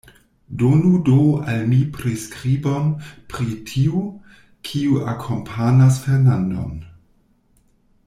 Donu 0.59 0.93
do 1.09 1.17
al 1.51 1.61
mi 1.73 1.77
priskribon 1.97 2.89
pri 3.35 3.47
tiu, 3.69 4.03
kiu 4.71 4.99
akompanas 5.15 6.05
Fernandon. 6.09 6.77